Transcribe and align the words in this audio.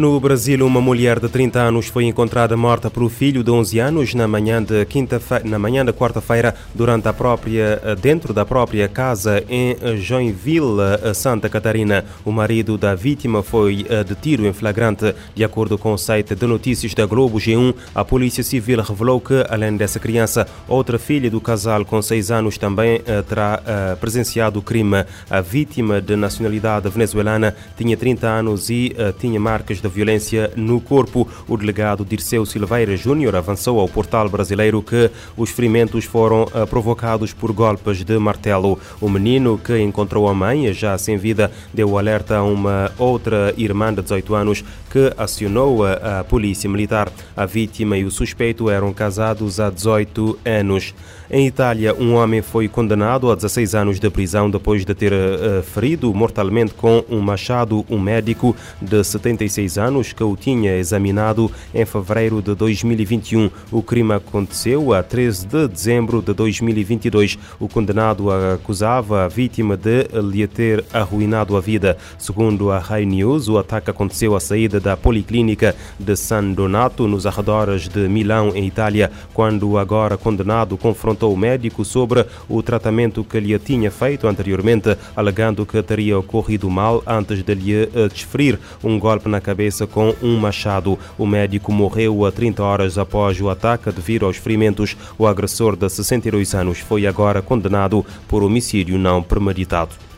No 0.00 0.18
Brasil, 0.18 0.64
uma 0.66 0.80
mulher 0.80 1.20
de 1.20 1.28
30 1.28 1.60
anos 1.60 1.88
foi 1.88 2.04
encontrada 2.04 2.56
morta 2.56 2.90
por 2.90 3.02
um 3.02 3.08
filho 3.10 3.44
de 3.44 3.50
11 3.50 3.78
anos 3.80 4.14
na 4.14 4.26
manhã 4.26 4.62
de 4.62 4.82
quinta 4.86 5.20
na 5.44 5.58
manhã 5.58 5.84
da 5.84 5.92
quarta-feira 5.92 6.54
durante 6.74 7.06
a 7.06 7.12
própria 7.12 7.78
dentro 8.00 8.32
da 8.32 8.46
própria 8.46 8.88
casa 8.88 9.44
em 9.46 9.76
Joinville, 9.98 10.78
Santa 11.14 11.50
Catarina. 11.50 12.02
O 12.24 12.32
marido 12.32 12.78
da 12.78 12.94
vítima 12.94 13.42
foi 13.42 13.84
detido 14.08 14.46
em 14.46 14.54
flagrante, 14.54 15.14
de 15.34 15.44
acordo 15.44 15.76
com 15.76 15.92
o 15.92 15.98
site 15.98 16.34
de 16.34 16.46
notícias 16.46 16.94
da 16.94 17.04
Globo 17.04 17.36
G1. 17.36 17.74
A 17.94 18.02
Polícia 18.02 18.42
Civil 18.42 18.80
revelou 18.80 19.20
que, 19.20 19.44
além 19.50 19.76
dessa 19.76 20.00
criança, 20.00 20.46
outra 20.66 20.98
filha 20.98 21.30
do 21.30 21.42
casal 21.42 21.84
com 21.84 22.00
6 22.00 22.30
anos 22.30 22.56
também 22.56 23.02
terá 23.28 23.98
presenciado 24.00 24.60
o 24.60 24.62
crime. 24.62 25.04
A 25.28 25.42
vítima 25.42 26.00
de 26.00 26.16
nacionalidade 26.16 26.88
venezuelana 26.88 27.54
tinha 27.76 27.98
30 27.98 28.26
anos 28.26 28.70
e 28.70 28.96
tinha 29.18 29.38
marcas 29.38 29.78
de 29.78 29.89
violência 29.90 30.50
no 30.56 30.80
corpo. 30.80 31.28
O 31.46 31.56
delegado 31.56 32.04
Dirceu 32.04 32.46
Silveira 32.46 32.96
Júnior 32.96 33.36
avançou 33.36 33.78
ao 33.78 33.88
portal 33.88 34.28
brasileiro 34.28 34.80
que 34.82 35.10
os 35.36 35.50
ferimentos 35.50 36.04
foram 36.04 36.44
uh, 36.44 36.66
provocados 36.66 37.32
por 37.32 37.52
golpes 37.52 38.02
de 38.04 38.18
martelo. 38.18 38.78
O 39.00 39.08
menino 39.08 39.58
que 39.58 39.78
encontrou 39.78 40.28
a 40.28 40.34
mãe, 40.34 40.72
já 40.72 40.96
sem 40.96 41.18
vida, 41.18 41.50
deu 41.74 41.98
alerta 41.98 42.36
a 42.36 42.42
uma 42.42 42.90
outra 42.96 43.52
irmã 43.56 43.92
de 43.92 44.02
18 44.02 44.34
anos 44.34 44.64
que 44.90 45.12
acionou 45.16 45.84
a, 45.84 46.24
polícia 46.24 46.68
militar. 46.68 47.10
A 47.36 47.46
vítima 47.46 47.96
e 47.96 48.04
o 48.04 48.10
suspeito 48.10 48.68
eram 48.68 48.92
casados 48.92 49.60
há 49.60 49.70
18 49.70 50.38
anos. 50.44 50.94
Em 51.30 51.46
Itália, 51.46 51.94
um 51.94 52.14
homem 52.14 52.42
foi 52.42 52.66
condenado 52.66 53.30
a 53.30 53.36
16 53.36 53.74
anos 53.76 54.00
de 54.00 54.10
prisão 54.10 54.50
depois 54.50 54.84
de 54.84 54.92
ter 54.94 55.12
uh, 55.12 55.62
ferido 55.62 56.12
mortalmente 56.12 56.74
com 56.74 57.04
um 57.08 57.20
machado 57.20 57.86
um 57.88 58.00
médico 58.00 58.56
de 58.82 59.04
76 59.04 59.78
anos 59.78 59.79
que 60.14 60.22
o 60.22 60.36
tinha 60.36 60.76
examinado 60.76 61.50
em 61.74 61.86
fevereiro 61.86 62.42
de 62.42 62.54
2021. 62.54 63.50
O 63.72 63.82
crime 63.82 64.12
aconteceu 64.12 64.92
a 64.92 65.02
13 65.02 65.46
de 65.46 65.68
dezembro 65.68 66.20
de 66.20 66.34
2022. 66.34 67.38
O 67.58 67.66
condenado 67.66 68.30
acusava 68.30 69.24
a 69.24 69.28
vítima 69.28 69.78
de 69.78 70.06
lhe 70.22 70.46
ter 70.46 70.84
arruinado 70.92 71.56
a 71.56 71.62
vida. 71.62 71.96
Segundo 72.18 72.70
a 72.70 72.78
Rai 72.78 73.06
News, 73.06 73.48
o 73.48 73.56
ataque 73.56 73.90
aconteceu 73.90 74.36
à 74.36 74.40
saída 74.40 74.78
da 74.78 74.98
policlínica 74.98 75.74
de 75.98 76.14
San 76.14 76.52
Donato, 76.52 77.08
nos 77.08 77.24
arredores 77.24 77.88
de 77.88 78.06
Milão, 78.06 78.54
em 78.54 78.66
Itália, 78.66 79.10
quando 79.32 79.66
o 79.66 79.78
agora 79.78 80.18
condenado 80.18 80.76
confrontou 80.76 81.32
o 81.32 81.38
médico 81.38 81.86
sobre 81.86 82.26
o 82.50 82.62
tratamento 82.62 83.24
que 83.24 83.40
lhe 83.40 83.58
tinha 83.58 83.90
feito 83.90 84.28
anteriormente, 84.28 84.94
alegando 85.16 85.64
que 85.64 85.82
teria 85.82 86.18
ocorrido 86.18 86.68
mal 86.68 87.02
antes 87.06 87.42
de 87.42 87.54
lhe 87.54 87.74
eh, 87.74 88.08
desferir 88.12 88.58
um 88.84 88.98
golpe 88.98 89.26
na 89.26 89.40
cabeça 89.40 89.69
com 89.86 90.14
um 90.22 90.36
machado. 90.36 90.98
O 91.16 91.26
médico 91.26 91.72
morreu 91.72 92.24
a 92.24 92.32
30 92.32 92.62
horas 92.62 92.98
após 92.98 93.40
o 93.40 93.48
ataque 93.48 93.90
devido 93.90 94.26
aos 94.26 94.36
ferimentos. 94.36 94.96
O 95.18 95.26
agressor 95.26 95.76
de 95.76 95.88
62 95.88 96.54
anos 96.54 96.78
foi 96.78 97.06
agora 97.06 97.40
condenado 97.40 98.04
por 98.28 98.42
homicídio 98.42 98.98
não 98.98 99.22
premeditado. 99.22 100.09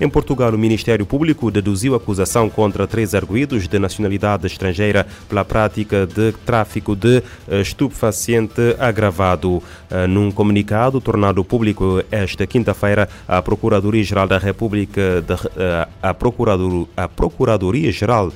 Em 0.00 0.08
Portugal, 0.08 0.54
o 0.54 0.58
Ministério 0.58 1.04
Público 1.04 1.50
deduziu 1.50 1.94
acusação 1.94 2.48
contra 2.48 2.86
três 2.86 3.14
arguídos 3.14 3.68
de 3.68 3.78
nacionalidade 3.78 4.46
estrangeira 4.46 5.06
pela 5.28 5.44
prática 5.44 6.06
de 6.06 6.32
tráfico 6.46 6.96
de 6.96 7.22
eh, 7.46 7.60
estupefaciente 7.60 8.76
agravado. 8.78 9.62
Eh, 9.90 10.06
num 10.06 10.30
comunicado 10.30 11.02
tornado 11.02 11.44
público 11.44 12.02
esta 12.10 12.46
quinta-feira, 12.46 13.10
a 13.28 13.42
Procuradoria-Geral 13.42 14.26
da 14.26 14.38
República, 14.38 15.20
de, 15.20 15.34
eh, 15.34 15.88
a, 16.02 16.14
Procurador, 16.14 16.88
a 16.96 17.06
Procuradoria-Geral 17.06 18.32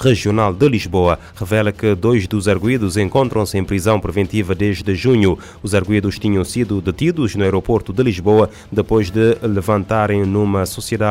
Regional 0.00 0.52
de 0.52 0.68
Lisboa, 0.68 1.18
revela 1.36 1.70
que 1.70 1.94
dois 1.94 2.26
dos 2.26 2.48
arguídos 2.48 2.96
encontram-se 2.96 3.56
em 3.56 3.62
prisão 3.62 4.00
preventiva 4.00 4.52
desde 4.52 4.94
junho. 4.96 5.38
Os 5.62 5.76
arguídos 5.76 6.18
tinham 6.18 6.44
sido 6.44 6.80
detidos 6.80 7.36
no 7.36 7.44
aeroporto 7.44 7.92
de 7.92 8.02
Lisboa 8.02 8.50
depois 8.72 9.10
de 9.10 9.36
levantarem 9.42 10.24
numa 10.24 10.66
sociedade 10.66 11.03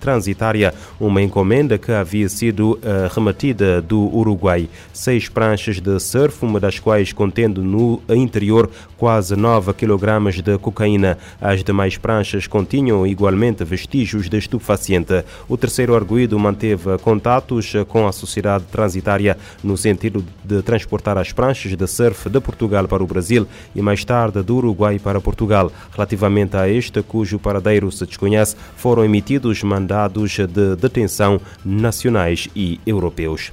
transitária 0.00 0.74
uma 1.00 1.22
encomenda 1.22 1.78
que 1.78 1.92
havia 1.92 2.28
sido 2.28 2.72
uh, 2.72 2.78
remetida 3.14 3.80
do 3.80 4.00
Uruguai. 4.14 4.68
Seis 4.92 5.28
pranchas 5.28 5.80
de 5.80 5.98
surf, 6.00 6.44
uma 6.44 6.60
das 6.60 6.78
quais 6.78 7.12
contendo 7.12 7.62
no 7.62 8.02
interior 8.08 8.68
quase 8.96 9.34
9 9.34 9.72
kg 9.74 10.42
de 10.42 10.58
cocaína. 10.58 11.18
As 11.40 11.64
demais 11.64 11.96
pranchas 11.96 12.46
continham 12.46 13.06
igualmente 13.06 13.64
vestígios 13.64 14.28
de 14.28 14.38
estupefaciente. 14.38 15.24
O 15.48 15.56
terceiro 15.56 15.94
arguído 15.94 16.38
manteve 16.38 16.96
contatos 16.98 17.72
com 17.88 18.06
a 18.06 18.12
sociedade 18.12 18.64
transitária 18.70 19.36
no 19.62 19.76
sentido 19.76 20.24
de 20.44 20.62
transportar 20.62 21.18
as 21.18 21.32
pranchas 21.32 21.76
de 21.76 21.86
surf 21.86 22.28
de 22.28 22.40
Portugal 22.40 22.86
para 22.86 23.02
o 23.02 23.06
Brasil 23.06 23.46
e 23.74 23.82
mais 23.82 24.04
tarde 24.04 24.42
do 24.42 24.56
Uruguai 24.56 24.98
para 24.98 25.20
Portugal. 25.20 25.72
Relativamente 25.92 26.56
a 26.56 26.68
este, 26.68 27.02
cujo 27.02 27.38
paradeiro 27.38 27.90
se 27.90 28.06
desconhece, 28.06 28.56
foram 28.76 29.04
emitidos 29.04 29.62
mandados 29.62 30.32
de 30.32 30.76
detenção 30.76 31.40
nacionais 31.64 32.48
e 32.54 32.80
europeus. 32.86 33.52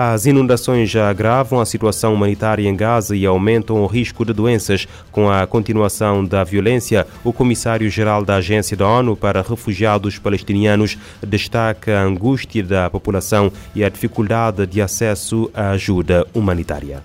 As 0.00 0.26
inundações 0.26 0.88
já 0.88 1.10
agravam 1.10 1.60
a 1.60 1.66
situação 1.66 2.14
humanitária 2.14 2.68
em 2.68 2.76
Gaza 2.76 3.16
e 3.16 3.26
aumentam 3.26 3.82
o 3.82 3.86
risco 3.86 4.24
de 4.24 4.32
doenças. 4.32 4.86
Com 5.10 5.28
a 5.28 5.44
continuação 5.44 6.24
da 6.24 6.44
violência, 6.44 7.04
o 7.24 7.32
comissário-geral 7.32 8.24
da 8.24 8.36
Agência 8.36 8.76
da 8.76 8.86
ONU 8.86 9.16
para 9.16 9.42
Refugiados 9.42 10.16
Palestinianos 10.16 10.96
destaca 11.20 11.98
a 11.98 12.04
angústia 12.04 12.62
da 12.62 12.88
população 12.88 13.50
e 13.74 13.82
a 13.82 13.88
dificuldade 13.88 14.66
de 14.66 14.80
acesso 14.80 15.50
à 15.52 15.70
ajuda 15.70 16.24
humanitária. 16.32 17.02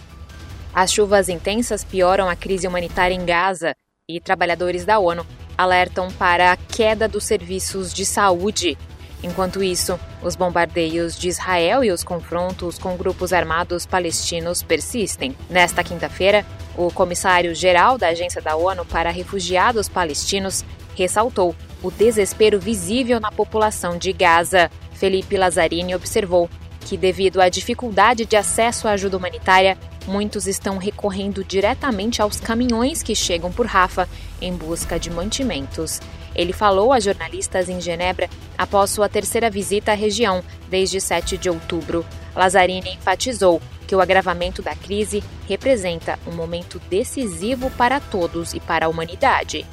As 0.71 0.93
chuvas 0.93 1.29
intensas 1.29 1.83
pioram 1.83 2.29
a 2.29 2.35
crise 2.35 2.67
humanitária 2.67 3.15
em 3.15 3.25
Gaza 3.25 3.73
e 4.07 4.19
trabalhadores 4.19 4.85
da 4.85 4.99
ONU 4.99 5.25
alertam 5.57 6.09
para 6.11 6.51
a 6.51 6.57
queda 6.57 7.07
dos 7.07 7.23
serviços 7.23 7.93
de 7.93 8.05
saúde. 8.05 8.77
Enquanto 9.23 9.63
isso, 9.63 9.97
os 10.21 10.35
bombardeios 10.35 11.17
de 11.17 11.29
Israel 11.29 11.83
e 11.83 11.91
os 11.91 12.03
confrontos 12.03 12.77
com 12.77 12.97
grupos 12.97 13.31
armados 13.31 13.85
palestinos 13.85 14.61
persistem. 14.61 15.35
Nesta 15.49 15.83
quinta-feira, 15.83 16.45
o 16.77 16.91
comissário-geral 16.91 17.97
da 17.97 18.09
Agência 18.09 18.41
da 18.41 18.55
ONU 18.55 18.85
para 18.85 19.11
Refugiados 19.11 19.87
Palestinos 19.87 20.65
ressaltou 20.95 21.55
o 21.81 21.89
desespero 21.89 22.59
visível 22.59 23.19
na 23.19 23.31
população 23.31 23.97
de 23.97 24.11
Gaza. 24.11 24.69
Felipe 24.93 25.37
Lazzarini 25.37 25.95
observou 25.95 26.49
que, 26.81 26.97
devido 26.97 27.41
à 27.41 27.47
dificuldade 27.47 28.25
de 28.25 28.35
acesso 28.35 28.87
à 28.87 28.91
ajuda 28.91 29.17
humanitária, 29.17 29.77
muitos 30.07 30.47
estão 30.47 30.77
recorrendo 30.77 31.43
diretamente 31.43 32.21
aos 32.21 32.39
caminhões 32.39 33.01
que 33.01 33.15
chegam 33.15 33.51
por 33.51 33.65
Rafa 33.65 34.07
em 34.41 34.53
busca 34.53 34.99
de 34.99 35.09
mantimentos. 35.09 35.99
Ele 36.35 36.53
falou 36.53 36.91
a 36.91 36.99
jornalistas 36.99 37.69
em 37.69 37.79
Genebra 37.79 38.29
após 38.57 38.89
sua 38.89 39.07
terceira 39.07 39.49
visita 39.49 39.91
à 39.91 39.95
região 39.95 40.43
desde 40.69 40.99
7 40.99 41.37
de 41.37 41.49
outubro. 41.49 42.05
Lazzarini 42.35 42.95
enfatizou 42.95 43.61
que 43.87 43.95
o 43.95 44.01
agravamento 44.01 44.61
da 44.61 44.75
crise 44.75 45.23
representa 45.47 46.17
um 46.25 46.31
momento 46.31 46.81
decisivo 46.89 47.69
para 47.71 47.99
todos 47.99 48.53
e 48.53 48.59
para 48.59 48.87
a 48.87 48.89
humanidade, 48.89 49.65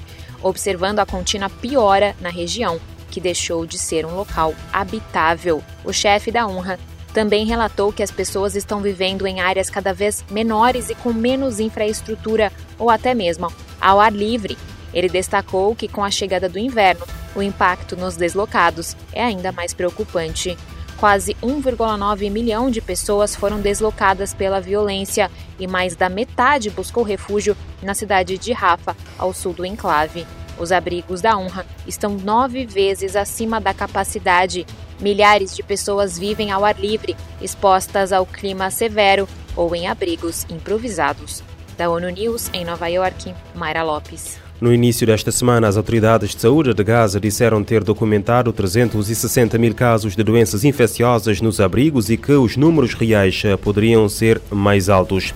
observando 0.43 0.99
a 0.99 1.07
contínua 1.07 1.49
piora 1.49 2.15
na 2.21 2.29
região, 2.29 2.79
que 3.11 3.21
deixou 3.21 3.67
de 3.67 3.79
ser 3.79 4.05
um 4.05 4.15
local 4.15 4.55
habitável. 4.73 5.63
O 5.85 5.93
chefe 5.93 6.31
da 6.31 6.47
UNRWA 6.47 6.79
também 7.13 7.45
relatou 7.45 7.93
que 7.93 8.03
as 8.03 8.11
pessoas 8.11 8.55
estão 8.55 8.81
vivendo 8.81 9.27
em 9.27 9.41
áreas 9.41 9.69
cada 9.69 9.93
vez 9.93 10.25
menores 10.31 10.91
e 10.91 10.95
com 10.95 11.13
menos 11.13 11.61
infraestrutura 11.61 12.53
ou 12.79 12.89
até 12.89 13.15
mesmo 13.15 13.53
ao 13.81 14.01
ar 14.01 14.13
livre. 14.13 14.57
Ele 14.93 15.09
destacou 15.09 15.75
que 15.75 15.89
com 15.89 16.05
a 16.05 16.11
chegada 16.11 16.49
do 16.49 16.59
inverno, 16.59 17.07
o 17.35 17.43
impacto 17.43 17.97
nos 17.97 18.17
deslocados 18.17 18.97
é 19.13 19.23
ainda 19.23 19.53
mais 19.53 19.73
preocupante. 19.73 20.57
Quase 20.99 21.35
1,9 21.43 22.31
milhão 22.31 22.71
de 22.71 22.81
pessoas 22.81 23.35
foram 23.35 23.61
deslocadas 23.61 24.35
pela 24.35 24.61
violência 24.61 25.31
e 25.59 25.67
mais 25.67 25.97
da 25.97 26.09
metade 26.09 26.69
buscou 26.69 27.03
refúgio 27.03 27.57
na 27.83 27.95
cidade 27.95 28.37
de 28.37 28.53
Rafa, 28.53 28.97
ao 29.17 29.33
sul 29.33 29.55
do 29.55 29.65
enclave. 29.65 30.27
Os 30.59 30.71
abrigos 30.73 31.23
da 31.23 31.39
honra 31.39 31.65
estão 31.87 32.19
nove 32.19 32.67
vezes 32.67 33.17
acima 33.17 33.59
da 33.59 33.73
capacidade. 33.73 34.67
Milhares 35.01 35.57
de 35.57 35.63
pessoas 35.63 36.19
vivem 36.19 36.51
ao 36.51 36.65
ar 36.65 36.79
livre, 36.79 37.17
expostas 37.41 38.13
ao 38.13 38.27
clima 38.27 38.71
severo 38.71 39.27
ou 39.57 39.75
em 39.75 39.89
abrigos 39.89 40.45
improvisados. 40.51 41.43
Da 41.79 41.89
ONU 41.89 42.11
News, 42.11 42.51
em 42.53 42.65
Nova 42.65 42.87
York, 42.89 43.35
Mayra 43.55 43.83
Lopes. 43.83 44.39
No 44.61 44.75
início 44.75 45.07
desta 45.07 45.33
semana, 45.33 45.69
as 45.69 45.79
autoridades 45.79 46.35
de 46.35 46.43
saúde 46.43 46.75
de 46.75 46.85
Gaza 46.85 47.19
disseram 47.19 47.65
ter 47.65 47.83
documentado 47.83 48.53
360 48.53 49.57
mil 49.57 49.75
casos 49.75 50.15
de 50.15 50.23
doenças 50.23 50.65
infecciosas 50.65 51.41
nos 51.41 51.63
abrigos 51.63 52.11
e 52.11 52.19
que 52.19 52.33
os 52.33 52.59
números 52.59 52.93
reais 52.93 53.43
poderiam 53.63 54.07
ser 54.07 54.39
mais 54.51 54.91
altos. 54.91 55.33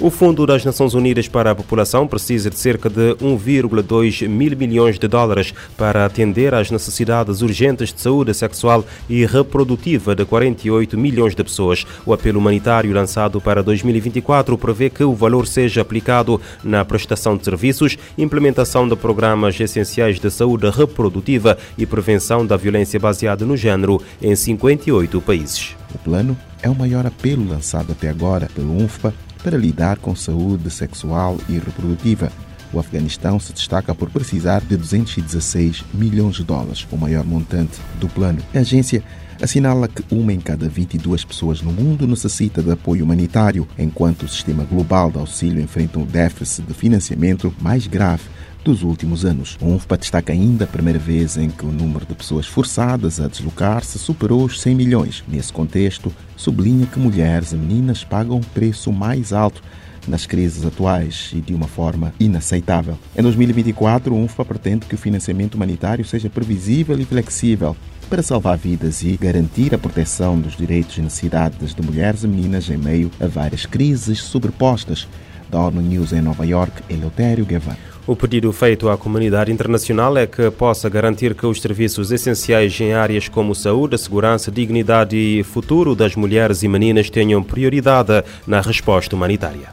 O 0.00 0.10
Fundo 0.10 0.44
das 0.44 0.64
Nações 0.64 0.92
Unidas 0.92 1.28
para 1.28 1.52
a 1.52 1.54
População 1.54 2.04
precisa 2.06 2.50
de 2.50 2.58
cerca 2.58 2.90
de 2.90 3.14
1,2 3.14 4.26
mil 4.26 4.56
milhões 4.56 4.98
de 4.98 5.06
dólares 5.06 5.54
para 5.76 6.04
atender 6.04 6.52
às 6.52 6.68
necessidades 6.68 7.42
urgentes 7.42 7.92
de 7.92 8.00
saúde 8.00 8.34
sexual 8.34 8.84
e 9.08 9.24
reprodutiva 9.24 10.12
de 10.12 10.24
48 10.24 10.98
milhões 10.98 11.36
de 11.36 11.44
pessoas. 11.44 11.86
O 12.04 12.12
apelo 12.12 12.40
humanitário 12.40 12.92
lançado 12.92 13.40
para 13.40 13.62
2024 13.62 14.58
prevê 14.58 14.90
que 14.90 15.04
o 15.04 15.14
valor 15.14 15.46
seja 15.46 15.82
aplicado 15.82 16.40
na 16.64 16.84
prestação 16.84 17.36
de 17.36 17.44
serviços, 17.44 17.96
implementação 18.18 18.88
de 18.88 18.96
programas 18.96 19.58
essenciais 19.60 20.18
de 20.18 20.28
saúde 20.28 20.68
reprodutiva 20.70 21.56
e 21.78 21.86
prevenção 21.86 22.44
da 22.44 22.56
violência 22.56 22.98
baseada 22.98 23.44
no 23.44 23.56
género 23.56 24.02
em 24.20 24.34
58 24.34 25.20
países. 25.20 25.76
O 25.94 25.98
plano 25.98 26.36
é 26.60 26.68
o 26.68 26.74
maior 26.74 27.06
apelo 27.06 27.48
lançado 27.48 27.92
até 27.92 28.08
agora 28.08 28.48
pelo 28.54 28.72
UNFPA 28.76 29.14
para 29.44 29.58
lidar 29.58 29.98
com 29.98 30.16
saúde 30.16 30.70
sexual 30.70 31.38
e 31.50 31.52
reprodutiva. 31.52 32.32
O 32.72 32.80
Afeganistão 32.80 33.38
se 33.38 33.52
destaca 33.52 33.94
por 33.94 34.10
precisar 34.10 34.62
de 34.62 34.76
216 34.76 35.84
milhões 35.92 36.36
de 36.36 36.42
dólares, 36.42 36.84
o 36.90 36.96
maior 36.96 37.24
montante 37.24 37.78
do 38.00 38.08
plano. 38.08 38.42
A 38.54 38.60
agência 38.60 39.04
assinala 39.40 39.86
que 39.86 40.02
uma 40.12 40.32
em 40.32 40.40
cada 40.40 40.68
22 40.68 41.24
pessoas 41.24 41.60
no 41.60 41.70
mundo 41.70 42.06
necessita 42.06 42.62
de 42.62 42.72
apoio 42.72 43.04
humanitário, 43.04 43.68
enquanto 43.78 44.22
o 44.22 44.28
sistema 44.28 44.64
global 44.64 45.10
de 45.10 45.18
auxílio 45.18 45.62
enfrenta 45.62 45.98
um 45.98 46.06
déficit 46.06 46.66
de 46.66 46.74
financiamento 46.74 47.54
mais 47.60 47.86
grave 47.86 48.24
dos 48.64 48.82
últimos 48.82 49.24
anos. 49.24 49.58
O 49.60 49.66
UNFPA 49.66 49.98
destaca 49.98 50.32
ainda 50.32 50.64
a 50.64 50.66
primeira 50.68 50.98
vez 50.98 51.36
em 51.36 51.50
que 51.50 51.66
o 51.66 51.70
número 51.70 52.06
de 52.06 52.14
pessoas 52.14 52.46
forçadas 52.46 53.20
a 53.20 53.28
deslocar-se 53.28 53.98
superou 53.98 54.44
os 54.44 54.60
100 54.60 54.74
milhões. 54.74 55.24
Nesse 55.28 55.52
contexto, 55.52 56.12
sublinha 56.36 56.86
que 56.86 56.98
mulheres 56.98 57.52
e 57.52 57.56
meninas 57.56 58.02
pagam 58.02 58.38
um 58.38 58.40
preço 58.40 58.90
mais 58.90 59.32
alto 59.32 59.62
nas 60.08 60.26
crises 60.26 60.64
atuais 60.64 61.30
e 61.34 61.40
de 61.40 61.54
uma 61.54 61.66
forma 61.68 62.12
inaceitável. 62.18 62.98
Em 63.16 63.22
2024, 63.22 64.14
o 64.14 64.18
UNFPA 64.18 64.44
pretende 64.44 64.86
que 64.86 64.94
o 64.94 64.98
financiamento 64.98 65.54
humanitário 65.54 66.04
seja 66.04 66.30
previsível 66.30 66.98
e 66.98 67.04
flexível 67.04 67.76
para 68.08 68.22
salvar 68.22 68.56
vidas 68.56 69.02
e 69.02 69.16
garantir 69.16 69.74
a 69.74 69.78
proteção 69.78 70.38
dos 70.38 70.56
direitos 70.56 70.98
e 70.98 71.02
necessidades 71.02 71.74
de 71.74 71.82
mulheres 71.82 72.22
e 72.22 72.28
meninas 72.28 72.68
em 72.68 72.76
meio 72.76 73.10
a 73.18 73.26
várias 73.26 73.66
crises 73.66 74.20
sobrepostas. 74.20 75.08
Da 75.50 75.58
ONU 75.60 75.80
News 75.80 76.12
em 76.12 76.20
Nova 76.20 76.44
York, 76.44 76.82
Eleutério 76.88 77.44
Guevara. 77.44 77.94
O 78.06 78.14
pedido 78.14 78.52
feito 78.52 78.90
à 78.90 78.98
comunidade 78.98 79.50
internacional 79.50 80.16
é 80.18 80.26
que 80.26 80.50
possa 80.50 80.90
garantir 80.90 81.34
que 81.34 81.46
os 81.46 81.62
serviços 81.62 82.12
essenciais 82.12 82.78
em 82.78 82.92
áreas 82.92 83.28
como 83.28 83.54
saúde, 83.54 83.96
segurança, 83.96 84.50
dignidade 84.50 85.16
e 85.16 85.42
futuro 85.42 85.94
das 85.94 86.14
mulheres 86.14 86.62
e 86.62 86.68
meninas 86.68 87.08
tenham 87.08 87.42
prioridade 87.42 88.22
na 88.46 88.60
resposta 88.60 89.16
humanitária. 89.16 89.72